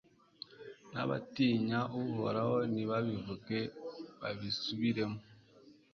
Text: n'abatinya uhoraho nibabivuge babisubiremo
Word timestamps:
n'abatinya 0.91 1.79
uhoraho 2.01 2.57
nibabivuge 2.73 3.59
babisubiremo 4.21 5.19